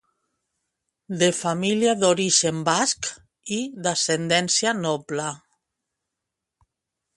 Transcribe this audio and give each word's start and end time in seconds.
De 1.23 1.27
família 1.39 1.93
d'origen 2.03 2.63
basc 2.71 3.11
i 3.59 3.61
d'ascendència 3.85 4.75
noble. 4.81 5.29